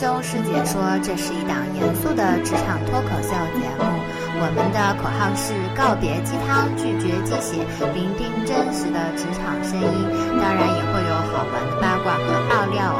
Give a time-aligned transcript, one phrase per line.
[0.00, 3.28] 师兄师姐说，这是一档严肃的职场脱口秀
[3.60, 3.84] 节目。
[4.40, 10.08] 我们的口号是告别鸡汤，拒绝鸡血，聆听真实的职场声音。
[10.40, 12.98] 当然也会有好玩的八卦和爆料哦。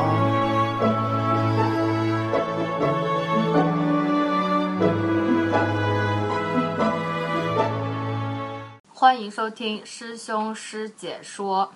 [8.92, 11.72] 欢迎收听师兄师姐说。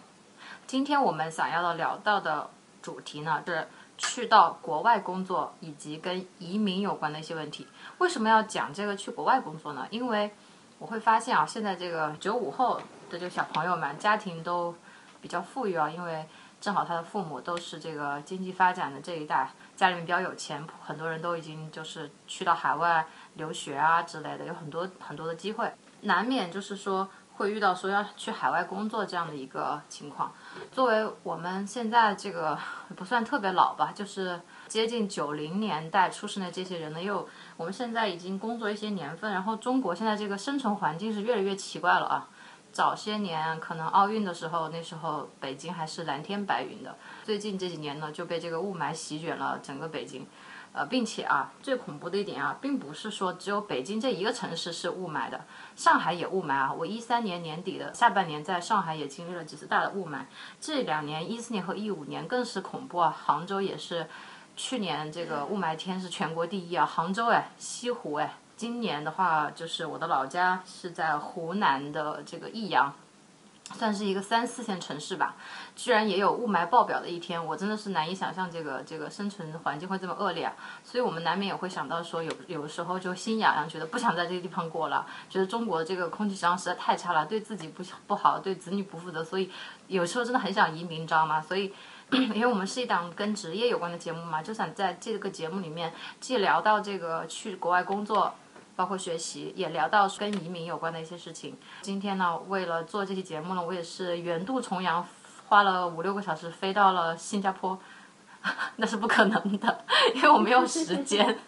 [0.66, 2.50] 今天我们想要的聊到的
[2.82, 7.66] 主题呢是去到国外工作以及跟移民有关的一些问题。
[7.98, 9.86] 为什么要讲这个去国外工作呢？
[9.90, 10.30] 因为
[10.78, 12.76] 我会发现啊，现在这个九五后
[13.10, 14.74] 的这个小朋友们家庭都
[15.20, 16.26] 比较富裕啊，因为
[16.60, 25.72] 正好他的父母都是这个经济发展的这一代，家里面比较有钱，很多人都已经就是去到海外留学啊之类的，有很多很多的机会，
[26.02, 27.08] 难免就是说。
[27.36, 30.32] 会遇到说要去海外工作这样的一个情况。
[30.70, 32.58] 作为我们现在这个
[32.96, 42.28] 不算特别老吧，就是接近九零年代出生的这些人呢，又我们现在已经工作一些年份，然后中国现在这个生存环境是越来越奇怪了啊。
[42.72, 50.26] 早些年可能奥运的时候，那时候北京还是蓝天白云的，最近这几年呢就被这个雾霾席卷了整个北京。
[50.76, 55.44] 呃，并且啊，最恐怖的一点啊，并不是说只有北京这一个城市是雾霾的，
[55.76, 56.72] 上海也雾霾啊。
[56.72, 60.24] 我一三年年底的下半年在上海也经历了几次大的雾霾，
[60.60, 63.16] 这两年一四年和一五年更是恐怖啊。
[63.24, 64.08] 杭州也是，
[64.56, 66.84] 去年这个雾霾天是全国第一啊。
[66.84, 72.92] 杭州哎，西湖哎，今年的话就是我的老家是在湖南的这个益阳。
[73.72, 75.34] 算是一个三四线城市吧，
[75.74, 80.52] 居然也有雾霾爆表的一天，我真的是难以想象这个这个生存环境会这么恶劣啊！
[80.84, 89.50] 所以我们难免也会想到说，有有的时候就心痒痒，觉得不想在这个地方过了，觉得中国这个空气质量实在太差了，对自己不不好，对子女不负责，所以
[89.88, 91.40] 有时候真的很想移民，你知道吗？
[91.40, 91.72] 所以，
[92.12, 98.34] 因为我们是一档跟职业有关的节目嘛，就想在这个节目里面既聊到这个去国外工作。
[98.76, 101.56] 包括学习，也聊到跟移民有关的一些事情。
[101.82, 105.06] 今天呢，为了做这期节目呢，我也是远渡重洋，
[105.48, 107.78] 花了五六个小时飞到了新加坡，
[108.76, 111.38] 那是不可能的，因为我没有时间。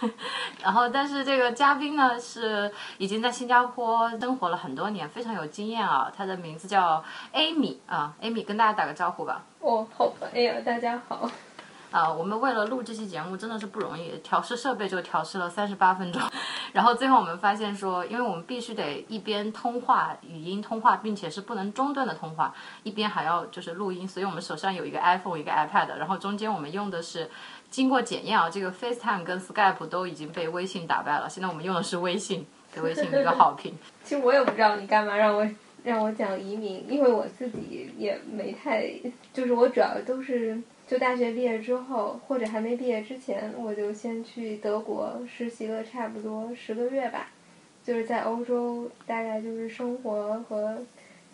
[0.62, 6.10] 然后，但是这个嘉宾呢，是已经在新加坡生活了很多年，非常有经验啊。
[6.14, 9.44] 他的名字叫 Amy 啊，Amy 跟大家打个招呼吧。
[9.60, 11.30] 哦，好吧，哎呀，大家好。
[11.90, 16.20] 啊，我们为了录这期节目真的是不容易，调试设备就调试了三十八分钟，
[16.74, 22.52] 然后最后我们发现说，因为我们必须得一边通话语音通话，并且是不能中断的通话，
[22.82, 27.30] 一边还要就是录音，所以我们手上有一个 iPhone，一个 iPad，然后中间我们用的是
[27.70, 33.72] 经过检验啊，这个 FaceTime 跟 Skype 都已经被微信打败了，现在我们用的是微信，给微信一个好评。
[34.04, 35.48] 其实我也不知道你干嘛让我
[35.84, 38.90] 让我讲移民，因为我自己也没太，
[39.32, 40.60] 就是我主要都是。
[40.86, 47.26] 就大学毕业之后，或者还没毕业之前，我就先去德国实习了差不多十个月吧，
[47.84, 50.78] 就是在欧洲大概就是生活和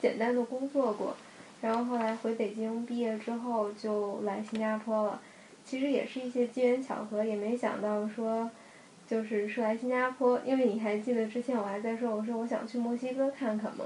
[0.01, 1.15] 简单的工作过，
[1.61, 5.21] 然后后来回北京毕业之后就来新加坡了，
[5.67, 8.51] 其实也是一些机缘巧合，也没想到说，
[9.07, 13.85] 就是是来新加坡，因为你还记得之前我还在说，我说我想去墨西哥看看嘛。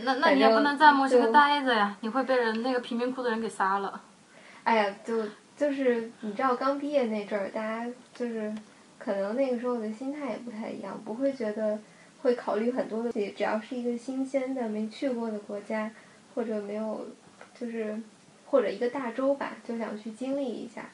[0.00, 4.00] 那那你也不能在墨西哥待着呀，你会被人那个贫民窟的人给杀了。
[4.68, 5.24] 哎呀，就
[5.56, 8.54] 就是你知道，刚毕业那阵儿，大家就是
[8.98, 11.78] 可能那个时候的心态也不太一样，不会觉得
[12.20, 15.90] 会考虑很多的，只要是一个新鲜的、没去过的国家，
[16.34, 17.06] 或者没有，
[17.58, 17.98] 就是
[18.44, 20.90] 或者一个大洲吧，就想去经历一下。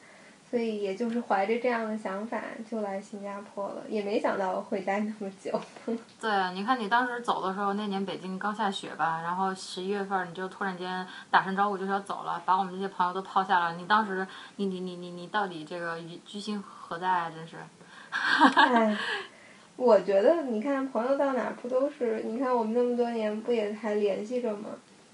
[0.49, 5.59] 所以也就是怀着这样的想法就来新加坡了，也没想到会待那么久。
[6.21, 13.75] 对，你看你当时走的时候，那年北京刚下雪吧，然后十一月份你就突然间打声招呼就是要走了，把我们这些朋友都抛下了。
[13.75, 14.25] 你当时，
[14.55, 17.29] 你你你你你到底这个居心何在啊？
[17.29, 17.57] 真是。
[18.55, 18.97] 哎，
[19.75, 22.21] 我觉得你看朋友到哪不都是？
[22.23, 24.69] 你看我们那么多年不也还联系着吗？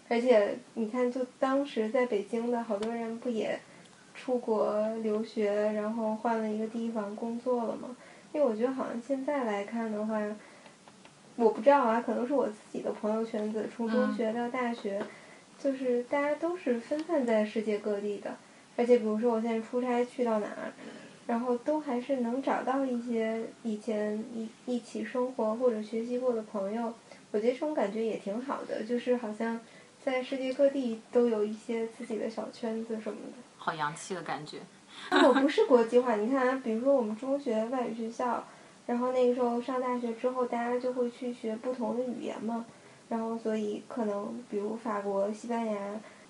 [0.07, 3.59] 而且你看，就当时在北京的好多人不也。
[4.23, 7.89] 出国留学，然后换了一个地方工作了嘛？
[8.31, 10.21] 因为我觉得好像现在来看的话，
[11.35, 15.01] 我不知道啊，可能是我自己的朋友圈子，从中学到大学，
[15.57, 18.35] 就是大家都是分散在世界各地的。
[18.77, 20.71] 而且比如说我现在出差去到哪儿，
[21.25, 26.93] 然后都还是能找到一些以前一一起生活或者学习过的朋友。
[27.31, 29.59] 我觉得这种感觉也挺好的，就是好像
[30.05, 33.50] 在世界各地都有一些自己的小圈子什么的。
[33.63, 34.57] 好洋气的感觉。
[35.11, 38.43] 我不是国际化，你看，比如说我们中学外语学校，
[38.87, 42.65] 然后那个时候上大学之后，大家就会去学不同的语言嘛，
[43.07, 45.77] 然后所以可能比如法国、西班牙，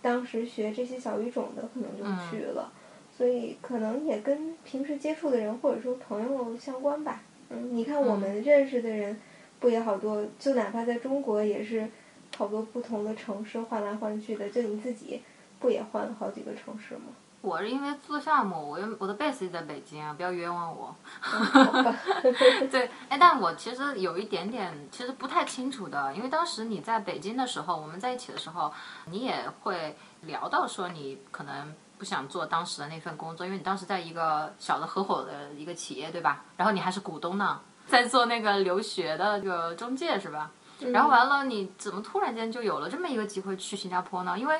[0.01, 2.71] 当时学这些小语种的可能就去了，
[3.17, 7.21] 所以可能也跟平时接触的人或者说朋友相关吧。
[7.49, 9.19] 嗯，你看我们认识的人，
[9.59, 10.25] 不也好多？
[10.37, 11.87] 就哪怕在中国，也是
[12.37, 14.49] 好多不同的城市换来换去的。
[14.49, 15.21] 就你自己，
[15.61, 17.03] 不也换了好几个城市吗？
[17.41, 20.95] 我是因为做项目，我我的 base 在北京啊，不要冤枉我。
[22.69, 28.71] 对，哎，但我其实有一点点，其实不太清楚的，因为当时你在北京的时候，我们在一起的时候，
[29.05, 36.43] 你也会聊到说你可能不想做当时的那份工作，因为你当时在一个小的合伙的一个企业，对吧？
[36.57, 40.51] 然后你还是股东呢，在做那个留学的这个中介，是吧？
[40.93, 44.37] 然后完了，你怎么突然间就有了这么一个机会去新加坡呢？
[44.37, 44.59] 因为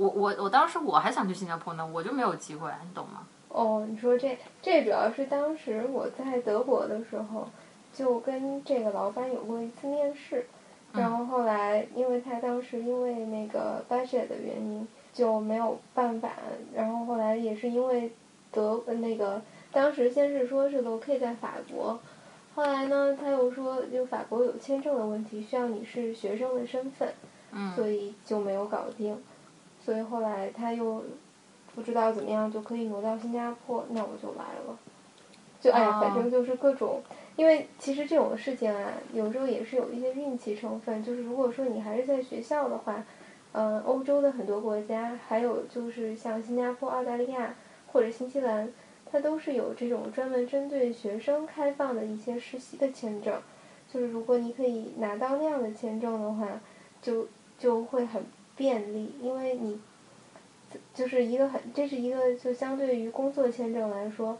[0.00, 3.26] 我我我当时我还想去新加坡呢，我就没有机会，你懂吗？
[3.50, 7.46] 哦，你说这这主要是当时我在德国的时候，
[7.92, 10.46] 就跟这个老板有过一次面试，
[10.94, 16.30] 然后后来因为他当时因为那个 budget 的原因就没有办法，
[16.74, 18.10] 然后后来也是因为
[18.50, 22.00] 德那个当时先是说是 locate 在法国，
[22.54, 27.12] 后来呢他又说就法国有签证的问题，需要你是学生的身份，
[27.76, 29.22] 所以就没有搞定。
[29.90, 31.02] 所以后来他又
[31.74, 34.78] 不知道怎么样就可以挪到新加坡，那我就来了。
[35.60, 37.02] 就哎呀，反正就是各种，
[37.34, 41.02] 因为其实这种事情啊，有时候也是有一些运气成分。
[41.02, 43.04] 就是如果说你还是在学校的话，
[43.50, 47.52] 嗯，欧洲的很多国家，还有就是像新加坡、澳大利亚
[47.92, 48.72] 或者新西兰，
[49.10, 53.42] 它都是有这种专门针对学生开放的一些实习的签证。
[53.92, 56.60] 就是如果你可以拿到那样的签证的话，
[57.02, 57.26] 就
[57.58, 58.24] 就会很。
[58.60, 59.80] 便利，因为你
[60.94, 64.36] 就是一个很，这是一个就相对于工作签证来说，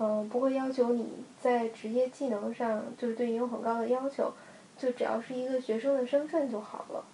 [0.00, 4.34] 嗯，不会要求你在职业技能上就是对你有很高的要求，
[4.76, 7.04] 就只要是一个学生的身份就好了。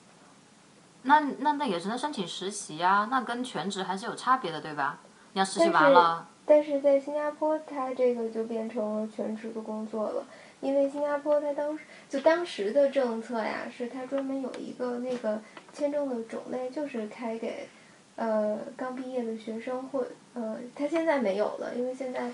[1.02, 4.98] 那那那也只能申请实习啊，那跟全职还是有差别的，对吧？
[5.34, 6.26] 你要实习完了。
[6.46, 10.24] 但是在新加坡，它这个就变成了全职的工作了，
[10.62, 15.42] 因为新加坡它当时就当时的政策呀，是它专门有一个那个。
[15.76, 17.68] 签证的种类就是开给，
[18.16, 22.32] 呃，刚毕业的学生或呃，他现在没有了，因为现在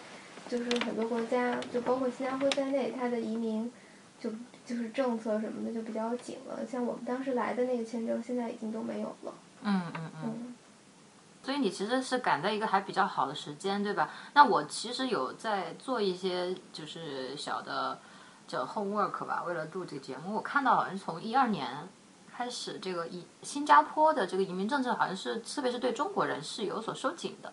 [0.49, 3.73] 就是很多国家，就包括新加坡在内，它的移民
[4.21, 4.31] 就
[4.65, 6.65] 就是政策什么的就比较紧了。
[6.65, 9.35] 像我们当时来的那个签证，现在已经都没有了。
[9.63, 10.55] 嗯嗯嗯。
[11.43, 14.09] 所以你其实是赶在一个还比较好的时间，对吧？
[14.35, 17.99] 那我其实有在做一些就是小的
[18.47, 21.69] 叫 homework 吧，为了录这个节目，我看到好像是从一二年。
[22.35, 27.53] 开始这个移新加坡的这个移民政策好像是，特别是对中国人是有所收紧的。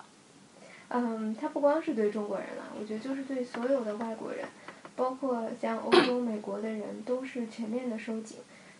[0.87, 4.47] 嗯，它不光是对中国人了，我觉得就是对所有的外国人，
[4.95, 8.37] 包括像欧洲、美国的人都是全面的收紧，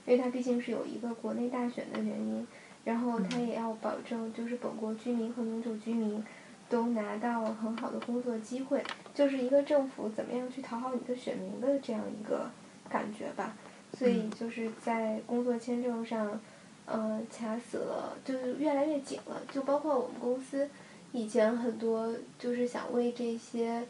[0.07, 2.47] 因为它毕竟是有一个国内大选的原因，
[2.83, 6.25] 然后它也要保证就是本国居民和永久居民
[6.67, 12.49] 都拿到很好的工作机会，就是一个政府怎么样去讨好你的选民的这样一个
[12.89, 13.55] 感觉吧。
[13.99, 16.39] 所以就是在工作签证上，
[16.85, 19.41] 嗯，卡死了，就是越来越紧了。
[19.51, 20.69] 就包括我们公司，
[21.11, 23.83] 以前很多就是想为这些，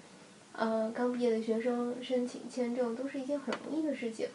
[0.54, 4.28] 嗯，刚毕业的学生申请签证，都是一件很容易的事情。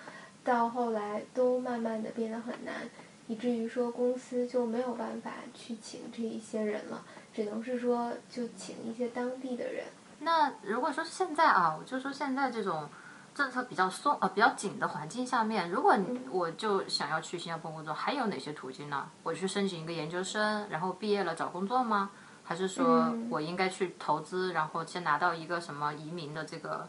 [0.45, 2.89] 到后来都慢慢的变得很难，
[3.27, 9.87] 以至于说公司就没有办法去请这一些人了，只能是说就请一些当地的人。
[10.21, 12.89] 那如果说现在啊，我就说现在这种。
[13.35, 15.97] 政策比较松呃比较紧的环境下面，如果
[16.31, 19.11] 我就想要去新加坡工作，还有哪些途径呢？
[19.25, 22.11] 我去申请一个研究生，然后毕业了找工作吗？
[22.45, 26.89] 还是说我应该去投资，然后先拿到一个什么移民的这个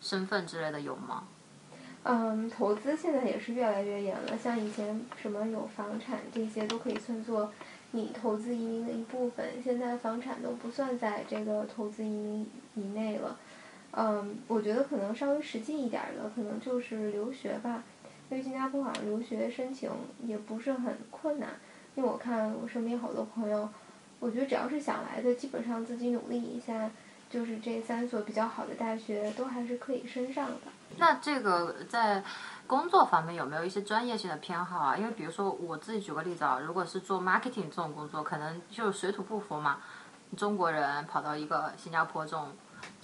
[0.00, 1.24] 身份之类的有吗？
[2.02, 7.52] 嗯，投资现在也是越来越严了，像以前什么有房产这些都可以算作
[7.92, 13.36] 你投资移民的一部分，现在房产都不算在这个投资移民以内了。
[13.96, 17.82] 嗯，我觉得可能稍微实际一点的，可能就是留学吧。
[18.30, 19.88] 因为新加坡好像留学申请
[20.24, 21.50] 也不是很困难，
[21.94, 23.68] 因为我看我身边好多朋友，
[24.18, 26.90] 我觉得只要是想来的，基本上自己努力一下，
[27.30, 30.72] 就是这三所比较好的大学都还是可以升上的。
[30.96, 32.24] 那这个在
[32.66, 34.96] 工作方面有没有一些专业性的偏好啊？
[34.96, 39.78] 因为比如说我自己举个例子啊，如果是做 marketing 这种工作，可能就水土不服嘛。
[40.36, 42.48] 中国人跑到一个新加坡这种。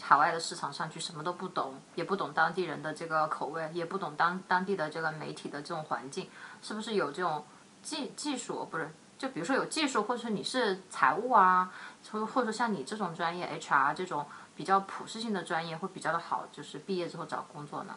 [0.00, 6.28] 海外的市场上去什么都不懂，也不懂当地人的这个口味，也不懂当当地的这个媒体的这种环境，
[6.62, 7.44] 是不是有这种
[7.82, 8.66] 技技术？
[8.70, 11.72] 不是，就比如说有技术，或者说你是财务啊，
[12.10, 14.24] 或或者像你这种专业 HR 这种
[14.56, 17.96] 比较普适性的专业会比较的好，就是毕业之后找工作呢？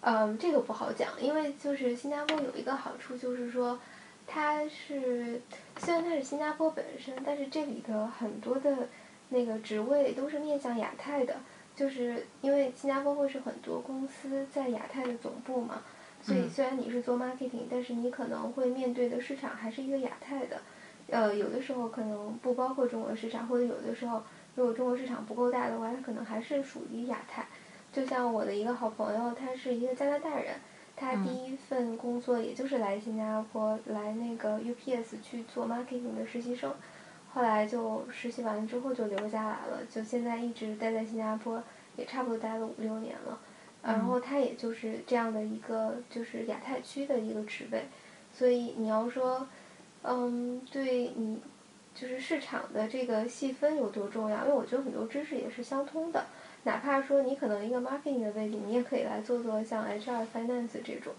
[0.00, 3.78] 嗯，这个不好讲，因为就是新加坡有一个好处，就是说
[4.26, 5.42] 它是
[5.78, 8.88] 虽然它是新加坡本身，但是这里的很多的。
[9.32, 11.36] 那个职位都是面向亚太的，
[11.74, 15.82] 就是因为新加坡会是很多公司在亚太的总部嘛，
[16.22, 20.60] 所以虽然你是做 marketing，但是你可能会面对的市场还是一个亚太的，
[21.08, 24.22] 呃，有的时候可能不包括中国市场，或者有的时候
[24.54, 27.46] 如果中国市场不够大的话，它可能还是属于亚太。
[27.92, 30.54] 就像我的一个好朋友，他是一个加拿大人，
[30.96, 36.74] 他第一份工作也就是来新加坡来那个 UPS 去做 marketing 的实习生，
[37.32, 41.62] 后来就实习完之后就留下来了，就现在一直待在新加坡，
[41.96, 43.38] 也差不多待了五六年了。
[43.82, 47.82] 然后他也就是这样的一个就是亚太区的一个职位，
[48.32, 49.48] 所以你要说，
[50.02, 51.40] 嗯，对你
[51.92, 54.44] 就是市场的这个细分有多重要？
[54.44, 56.26] 因为我觉得很多知识也是相通的。
[56.62, 61.12] 哪怕说你可能一个 marketing 的位置，你也可以来做做像 HR、finance 这种，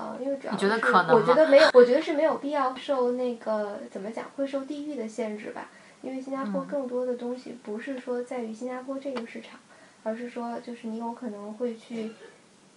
[0.00, 0.66] 呃，因为主要是
[1.12, 5.68] 我觉得没有，我觉得是没有必要受那个怎么讲，会受地域的限制吧。
[6.00, 9.60] 因为新加坡更多的东西不是说在于新加坡这个市场，
[10.02, 12.10] 而是说就是你有可能会去，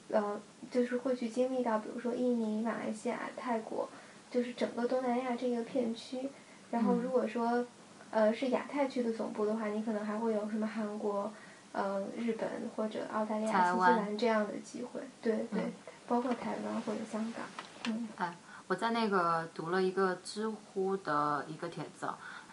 [0.09, 0.37] 呃，
[0.69, 3.87] 就是会去经历到，比如说印尼、马来西亚、泰国，
[4.29, 6.29] 就是整个东南亚这个片区。
[6.71, 7.65] 然后如果说
[8.11, 11.31] 呃是亚太区的总部的话，你可能还会有什么韩国。
[11.75, 15.73] 嗯，日本或者澳大利亚、新西兰这样的机会，对对，
[16.07, 17.45] 包括台湾或者香港，
[17.87, 18.07] 嗯。
[18.17, 18.35] 哎，
[18.67, 22.09] 我在那个读了一个知乎的一个帖子，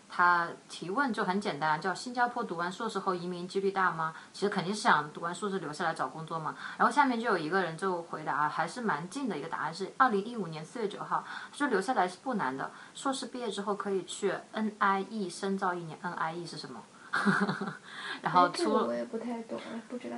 [0.09, 4.14] 他提问就很简单，叫新加坡读完硕士后移民几率大吗？
[4.33, 6.57] 其实肯定是想读完硕士留下来找工作嘛。
[6.78, 16.83] 然后下面就有一个人就回答，还是蛮近的一个答案是二零一五年四月九号，说留下来是不难的，硕士毕业之后可以去 NIE 深造一年，NIE 是什么？
[18.23, 20.17] 然后出我也不太懂，不知道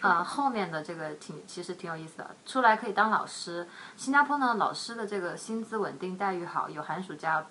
[0.00, 3.66] 呃，后面的这个挺其实挺有意思的，出来可以当老师。
[3.96, 7.44] 新加坡呢，老师的这个薪资稳定，待遇好，有寒暑假。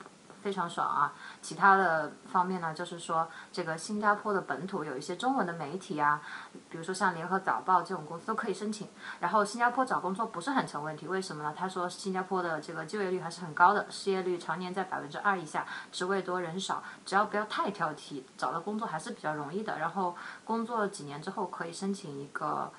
[0.44, 1.14] 非常爽啊！
[1.42, 6.22] 其他的方面呢，就是说这个新加坡的本土有一些中文的媒体啊，
[6.70, 8.90] 比如说像联合早报这种公司都可以申请。
[9.22, 11.54] 然后新加坡找工作不是很成问题，为什么呢？
[11.58, 19.80] 他说新加坡的这个就业率还是很高的，失业率常年在百分之二以下，职位多人少，只要不要太挑剔，找到工作还是比较容易的。
[19.80, 22.70] 然后工作几年之后可以申请一个，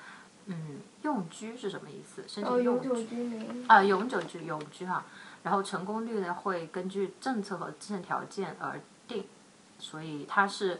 [0.45, 2.23] 嗯，永居是什么意思？
[2.27, 5.03] 申请永久居民啊，永久居永居哈。
[5.45, 9.23] 然后成功率呢会根据政策和自身条件而定，
[9.77, 10.79] 所以他是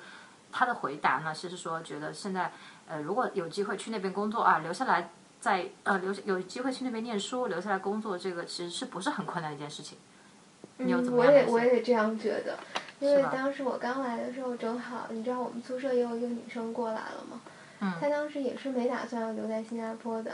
[0.51, 2.51] 他的回答呢，其实说觉得现在
[2.88, 10.00] 呃如果有机会去那边工作啊，留下来在呃留有机会去那边念书，留下来工作，这个其实是不是很困难的一件事情？
[10.79, 12.57] 嗯，我也我也这样觉得，
[13.00, 17.39] 因为当时我刚来的时候正好，你知道我们宿舍也有一个女生过来了嘛？
[17.81, 20.31] 嗯，她当时也是没打算要留在新加坡的。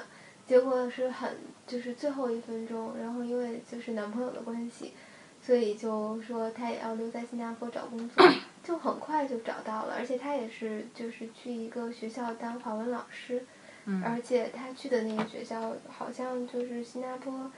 [0.48, 1.38] 结果是很
[1.68, 4.94] 就是最后一分钟，然后因为就是男朋友的关系，
[5.42, 8.26] 所以就说他也要留在新加坡找工作，
[8.64, 13.44] 就很快就找到了，而且他也是就是去一个学校当华文老师，
[14.04, 17.50] 而且他去的那个学校好像就是新加坡，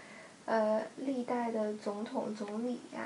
[0.45, 3.01] 呃，历代的总统、总理呀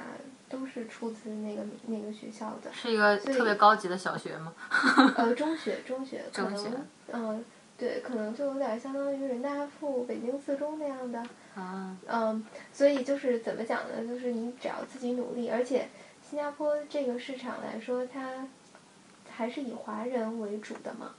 [0.50, 2.72] 都是出自那个那个学校的。
[2.74, 4.54] 是一个特别高级的小学吗？
[5.18, 7.46] 呃，中学，中学，可能，嗯。
[7.78, 11.24] 对，可能就有点相当于人大附北京四中那样的。
[11.56, 11.96] 啊。
[12.08, 12.44] 嗯，
[12.74, 14.08] 所以就是怎么讲呢？
[14.08, 15.88] 就是你只要自己努力，而且
[16.28, 18.48] 新加坡这个市场来说，它
[19.30, 21.14] 还是以华人为主的嘛。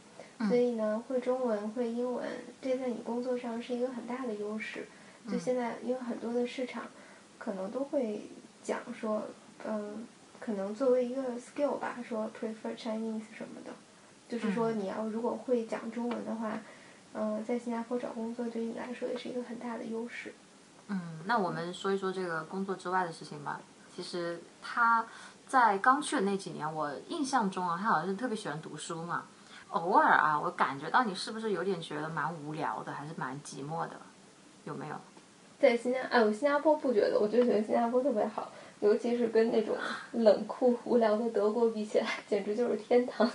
[0.48, 2.24] 所以呢，会中文、会英文，
[2.62, 4.86] 这在你工作上是一个很大的优势。
[5.28, 6.84] 就现在，因为很多的市场
[7.38, 8.22] 可能都会
[8.62, 9.22] 讲说，
[9.66, 10.06] 嗯，
[10.38, 13.72] 可能作为一个 skill 吧，说 prefer Chinese 什么的。
[14.28, 16.52] 就是说，你要如果会讲中文的话，
[17.14, 20.34] 嗯，在新加坡找工作对于你来说也是一个很大的优势。
[20.88, 23.60] 嗯，那我们说一说这个工作之外的事情吧。
[23.94, 25.04] 其实他
[25.46, 29.24] 在刚去的那几年，我印象中啊，他好像是特别喜欢读书嘛。
[29.70, 33.96] 偶尔啊，我感觉到你是不是有点觉得蛮无聊的，还是蛮寂寞的？
[34.64, 34.94] 有没有？
[35.58, 39.76] 在新加哎，我新加坡不觉得，我就觉得新加坡特别好，尤其是跟那种
[40.12, 43.28] 冷酷无聊的德国比起来，简直就是天堂。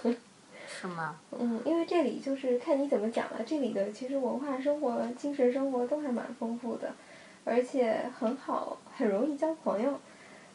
[1.32, 3.44] 嗯，因为这里就是看你怎么讲了。
[3.46, 6.92] 这里的其实文化生活、精神生活都还蛮丰富的，
[7.46, 10.00] 而且很好，很容易交朋友。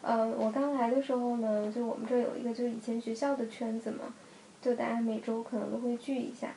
[0.02, 4.14] 嗯，我刚来的时候呢，就我们这有一个就是以前学校的圈子嘛，
[4.62, 6.48] 就大家每周可能都会聚一下。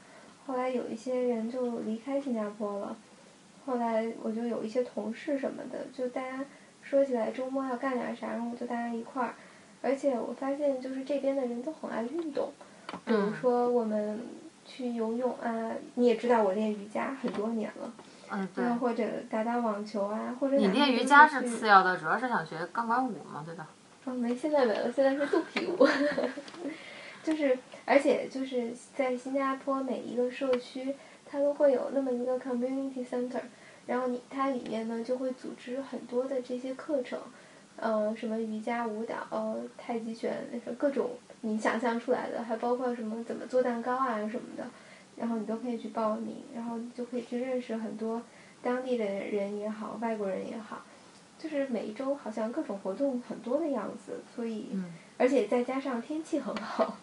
[0.45, 2.95] 后来有一些人就离开新加坡了，
[3.65, 6.45] 后来我就有一些同事什么的，就大家
[6.81, 9.33] 说起来周末要干点啥，然后就大家一块儿。
[9.81, 12.51] 而且我发现就是这边的人都很爱运动。
[13.05, 14.19] 比如说我们
[14.65, 17.91] 去游泳啊，你也知道我练瑜伽很多年了，
[18.29, 23.67] 嗯对，或者打打网球啊，或者你练瑜伽是次要的，主要是想学钢管舞嘛，对吧？
[24.05, 25.87] 嗯，没，现在没了，现在是肚皮舞，
[27.23, 30.95] 就是而且就是在新加坡每一个社区，
[31.25, 33.41] 它都会有那么一个 community center，
[33.85, 37.19] 然后你它里面呢就会组织很多的这些课程，
[37.75, 39.15] 呃，什么瑜伽、舞蹈、
[39.77, 44.65] 太极拳，那个各种你想象出来的，还包括什么怎么做蛋糕啊什么的，
[45.17, 48.21] 然后你都可以去报名，然后你就可以去认识很多
[48.61, 50.83] 当地的人也好，外国人也好，
[51.37, 54.69] 就是每一周好像各种活动很多的样子，所以。
[55.17, 56.97] 而且再加上天气很好，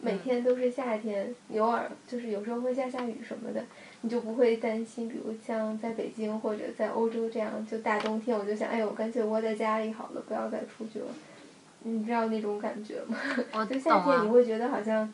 [0.00, 3.64] 每天都是夏天，偶尔就是有时候会下下雨什么的，
[4.00, 5.08] 你就不会担心。
[5.08, 11.06] 比如像在北京或者在欧洲这样，就大冬天，我就想，哎呦，干脆窝在家里好了，不要再出去了。
[11.84, 13.16] 你知道那种感觉吗？
[13.68, 15.12] 就夏天你会觉得好像，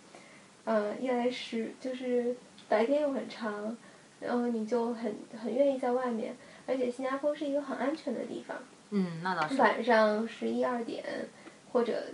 [0.65, 2.37] 嗯，一来是就是
[2.69, 3.77] 白天又很长，
[4.21, 8.57] 然后你就很很愿意在外面，而且新加坡是一个很安全的地方。
[8.91, 9.57] 嗯，那倒是。
[9.61, 11.05] 晚上十一二点
[11.73, 12.05] 或者。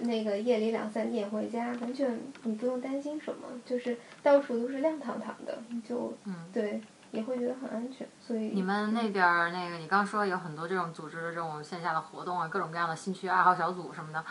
[0.00, 6.14] 那个夜里两三点回家，完全你不用担心什么，就是到处都是亮堂堂的，你就
[6.50, 8.06] 对也会觉得很安全。
[8.20, 14.24] 所以你们那边儿那个，你刚说有很多这种组织的这种线下的活动啊，各种各样的兴趣爱好小组什么的。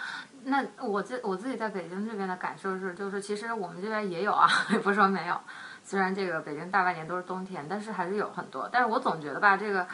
[0.44, 5.39] 那我自我自己在北京这边的感受是，就是其实我们这边也有啊， 也不说没有。
[5.84, 8.70] 虽然这个北京大半年都是冬天，但是还是有很多。
[8.72, 9.88] 但是我总觉得吧，这个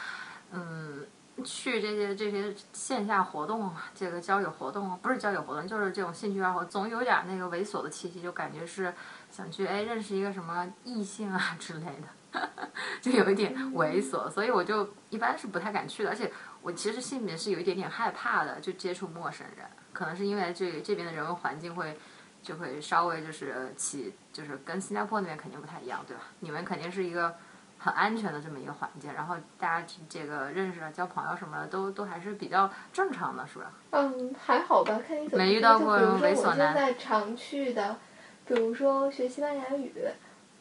[0.52, 1.06] 嗯。
[1.46, 8.94] 去这些这些线下活动，这个交友活动，不是交友活动，就是这种兴趣爱好，总有点那个猥琐的气息，就感觉是
[9.32, 12.08] 想去哎认识一个什么异性啊之类的，
[13.02, 16.10] 就有一点猥琐，所以我就一般是不太敢去的。
[16.10, 21.98] 而且我其实心里面是有一点点害怕的，就接触陌生人，可能是因为这这边的人文环境会
[22.42, 26.24] 就会稍微就是起就是跟新加坡那边肯定不太一样，对吧？
[26.40, 27.36] 你们肯定是一个。
[27.84, 33.72] 很安全的这么一个环境，然后大家这个认识、交朋友什么的都都还是比较正常的，是吧？
[33.90, 35.44] 嗯，还好吧，看你怎么。
[35.44, 36.76] 没遇到过猥琐男。
[36.76, 37.98] 在常去的，
[38.46, 39.92] 比如说学西班牙语，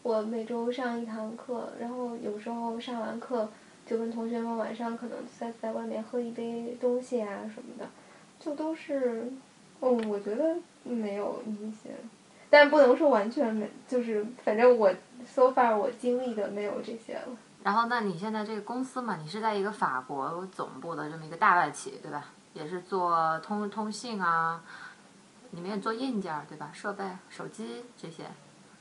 [0.03, 3.49] 我每周上一堂课，然后有时候上完课
[3.87, 7.87] 就跟同学们晚上可能在在外面喝一杯东西啊什么的，
[8.39, 9.31] 就都是，
[9.81, 11.93] 嗯，我觉得没有明显。
[12.49, 14.91] 但不能说完全没，就是反正我
[15.25, 17.37] so far 我经历的没有这些了。
[17.63, 22.25] 然后，那你现在这个公司嘛，你是在一个法国总部的这么一个大外企，对吧？
[22.55, 24.63] 也是做通通信啊，
[25.51, 26.71] 里面做硬件对吧？
[26.73, 28.25] 设备、手机这些。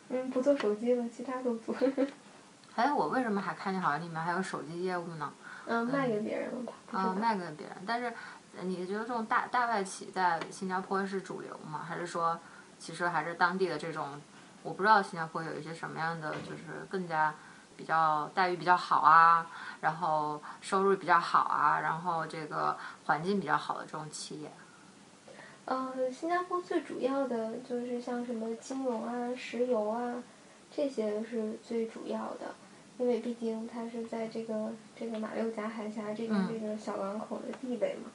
[0.09, 1.75] 嗯，不做手机了，其他都做。
[2.75, 5.31] 哎，我为什么还看见好像里面还有手机业务呢？
[5.65, 6.73] 嗯，卖给别人了吧？
[6.93, 7.75] 嗯，卖给别人。
[7.85, 8.13] 但是，
[8.61, 11.85] 你觉得这种大大外企在新加坡是主流吗？
[11.87, 12.39] 还是说？
[12.79, 14.21] 其实还是当地的这种，
[14.63, 17.35] 我不知道新加坡有一些什么样的，就是更加
[17.75, 19.45] 比较待遇比较好啊，
[19.81, 24.49] 然后收入比较好啊，然后这个环境比较好的这种企业。
[25.69, 30.23] 呃，新加坡最主要的就是像什么金融啊、石油啊，
[30.75, 32.55] 这些是最主要的，
[32.97, 38.11] 因为毕竟它是在这个这个马六甲海峡这个这个小港口的地位嘛。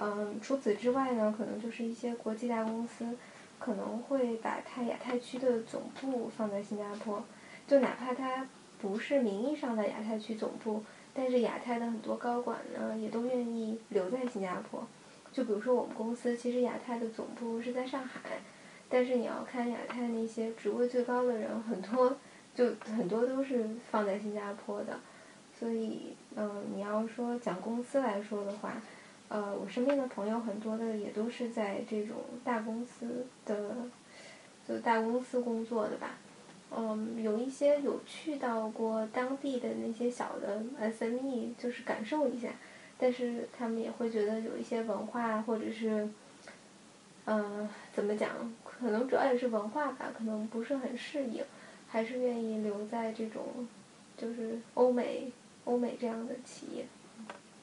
[0.00, 3.04] 嗯，除此之外呢，可能就是一些国际大公司。
[3.56, 7.24] 可能会把它亚太区的总部放在新加坡，
[7.66, 8.46] 就哪怕它
[8.78, 14.86] 不是名义上的亚太区总部，但是亚太的很多高管呢也都愿意留在新加坡。
[15.34, 18.20] 就比如说我们公司，其实亚太的总部是在上海，
[18.88, 22.16] 但是你要看亚太那些职位最高的人，很多
[22.54, 25.00] 就很多都是放在新加坡的。
[25.58, 28.80] 所以，嗯，你要说讲公司来说的话。
[29.28, 33.74] 呃，我身边的朋友很多的也都是在这种大公司的，
[34.68, 36.10] 就大公司工作的吧。
[36.70, 42.50] 嗯，有一些有去到过当地的那些小的 SME，就是感受一下，
[43.04, 46.08] 但是他们也会觉得有一些文化或者是，
[47.26, 48.30] 嗯，怎么讲？
[48.64, 51.44] 可能主要也是文化吧，可能不是很适应，
[51.86, 53.68] 还是愿意留在这种，
[54.16, 55.30] 就是欧美
[55.66, 56.86] 欧美这样的企业。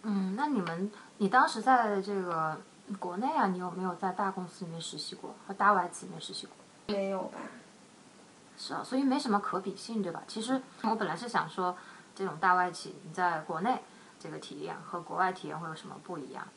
[0.04, 2.62] 嗯，那你们，你当时在这个
[3.00, 6.96] 国内啊，你有没有在大公司里面实习过，和大外企里面实习过？
[6.96, 7.40] 没有吧。
[8.60, 10.22] 是啊，所以没什么可比性，对吧？
[10.28, 11.76] 其实我本来是想说，
[12.14, 13.80] 这种大外企你在国内
[14.22, 16.48] 这个体验和国外体验会有什么不一样？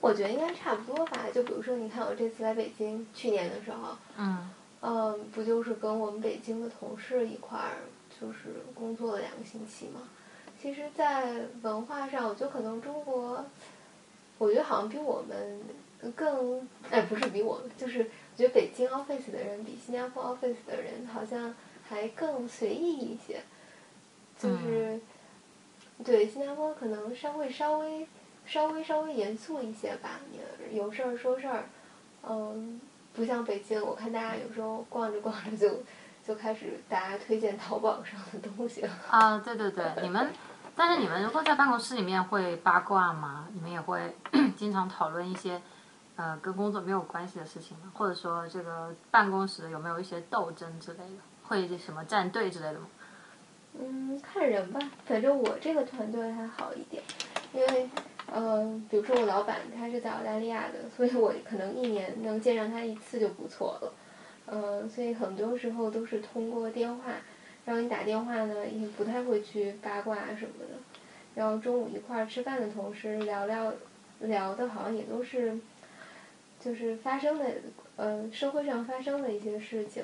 [0.00, 1.26] 我觉得应该差不多吧。
[1.34, 7.76] 就比如说，你看我这次来北京，去年的时候，嗯，呃，不就是跟我们北京的同事一块儿，
[8.20, 10.00] 就是工作了两个星期嘛？
[10.60, 13.44] 其实，在文化上，我觉得可能中国，
[14.38, 15.60] 我觉得好像比我们
[16.14, 21.54] 更，哎，不是比我们，就是我觉得北京 office 的人比新加坡 office 的人好像
[21.86, 23.42] 还更随意一些，
[24.38, 24.79] 就是，
[26.04, 28.06] 对新加坡可能稍微稍微
[28.46, 30.20] 稍微稍微严肃一些吧，
[30.72, 31.64] 有事儿说事儿，
[32.28, 32.80] 嗯，
[33.14, 35.82] 不像北京，我看大家有时候逛着逛着就
[36.26, 38.92] 就开始大家推荐淘宝上的东西了。
[39.08, 40.32] 啊，对对对，你们，
[40.74, 43.46] 但是你们如果在办公室里面会八卦吗？
[43.52, 44.16] 你们也会
[44.56, 45.60] 经常讨论一些
[46.16, 47.92] 呃跟工作没有关系的事情吗？
[47.94, 51.22] 或者说这个办公室有没有一些斗争之类的？
[51.44, 52.86] 会什么站队之类的吗？
[53.78, 57.02] 嗯，看人吧，反正我这个团队还好一点，
[57.54, 57.88] 因为
[58.32, 63.92] 呃，比如说我老板他是在澳大利亚的，所以我可能一年能见上他一次就不错了。
[64.46, 67.12] 嗯，所以很多时候都是通过电话，
[67.64, 70.78] 然后你打电话呢也不太会去八卦什么的，
[71.34, 73.72] 然后中午一块儿吃饭的同时聊聊
[74.20, 75.56] 聊的，好像也都是
[76.58, 77.46] 就是发生的
[77.96, 80.02] 呃社会上发生的一些事情，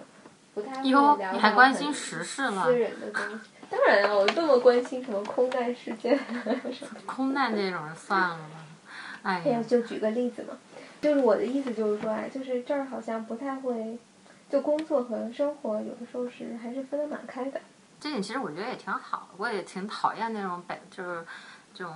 [0.55, 1.41] 不太会哟，聊很？
[2.65, 3.51] 私人的东西。
[3.71, 6.19] 当然啊，我这么关心什么空难事件
[6.73, 7.01] 什么。
[7.07, 8.65] 空难那种算了吧。
[9.23, 10.57] 哎呀，，就举个例子嘛，
[11.01, 13.99] 就是我的意思就是说啊，就是这儿好像不太会，
[14.49, 17.61] 就工作和生活有的时候是还是分得蛮开的。
[17.99, 21.25] 这点其实我觉得也挺好，我也挺讨厌那种北就是
[21.75, 21.93] 这种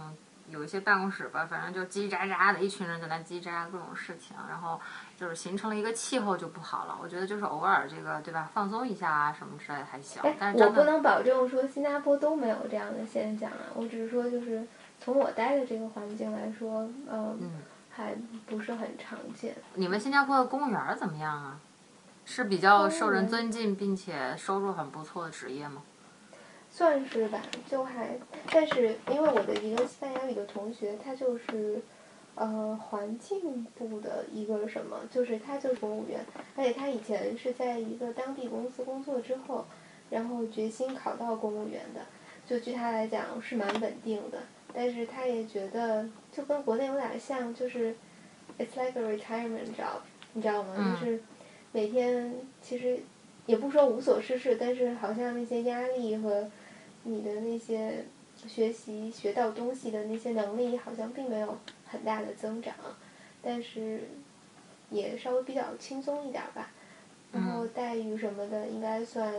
[0.50, 4.80] 有一些办公室吧，反正就叽叽喳喳的一群人在那叽叽喳喳各种事情，然后
[5.16, 6.98] 就是形成了一个气候就不好了。
[7.02, 14.66] 我觉得就是偶尔这个对吧，放松一下啊什么之类的还行，但哎，是我不能保证说新加坡都没有这样的现象啊，我只是说就是
[15.00, 18.14] 从我待的这个环境来说，嗯，嗯，还
[18.46, 19.54] 不是很常见。
[19.74, 21.60] 你们新加坡的公务员怎么样啊？
[22.26, 25.82] 是比较受人尊敬并且收入很不错的职业吗？
[26.72, 28.16] 算是吧，就还，
[28.50, 31.82] 但是因为我的一个西班牙语的同学，他就是，
[32.36, 36.20] 呃，环境部的一个什么，就是他就是公务员，
[36.56, 39.66] 而且他以前是在一个当地公司工作之后，
[40.08, 42.00] 然后决心考到公务员的，
[42.46, 44.38] 就据他来讲是蛮稳定的，
[44.72, 47.94] 但是他也觉得就跟国内有点像，就是
[48.58, 50.00] it's like a retirement job，
[50.32, 50.74] 你知道吗？
[50.78, 51.20] 嗯就是
[51.72, 53.00] 每天其实
[53.46, 56.48] 也不说无所事事，但是好像那些压力和
[57.04, 58.04] 你的那些
[58.46, 62.74] 学习学到东西的那些能力，好像并没有很大的增长，
[63.42, 64.08] 但是
[64.90, 66.70] 也稍微比较轻松一点儿吧。
[67.32, 69.32] 然后待遇什么的应该算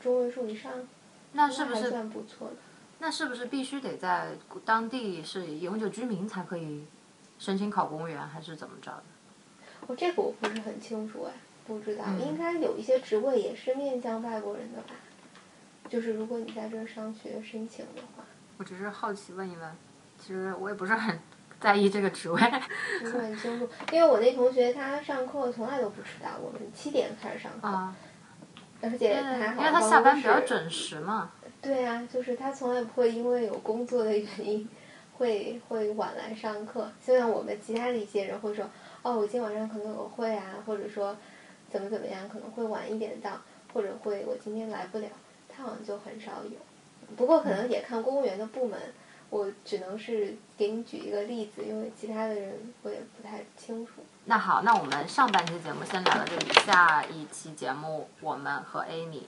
[0.00, 0.72] 中位数以上，
[1.32, 2.56] 那是不是算不错的？
[2.98, 4.30] 那是不是必须得在
[4.64, 6.84] 当地是永久居民才可以
[7.38, 9.02] 申请考公务员，还是怎么着的？
[9.86, 11.32] 哦，这个我不是很清楚哎，
[11.66, 14.94] 不知道，嗯应该有一些职位也是面向外国人的吧？
[15.92, 18.24] 就是如果你在这儿上学申请的话，
[18.56, 19.76] 我只是好奇问一问，
[20.18, 21.18] 其实我也不是很
[21.60, 22.40] 在意这个职位。
[23.02, 23.68] 不是很清楚。
[23.92, 27.94] 因为我那同学他上课从来都不迟到，我们七点开始上课，啊，
[28.80, 31.30] 而且因他还为他下班比较准时嘛。
[31.60, 34.66] 对啊，就是他从来不会因为有工作的原因
[35.18, 36.90] 会会晚来上课。
[37.06, 38.64] 就像我们其他的一些人会说，
[39.02, 41.14] 哦，我今天晚上可能有会啊，或者说
[41.70, 43.32] 怎么怎么样，可能会晚一点到，
[43.74, 45.06] 或者会我今天来不了，
[45.62, 46.58] 上就很少有。
[47.16, 48.78] 不过可能也看公务员的部门，
[49.30, 53.92] 我只能是给你举一个例子，因为其他的人我也不太清楚。
[54.24, 59.22] 那好，那我们上半期节目先聊到这里，下一期节目我们和 Amy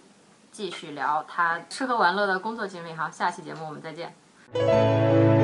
[0.50, 2.92] 继续聊他吃喝玩乐的工作经历。
[2.92, 5.43] 好，下期节目我们再见。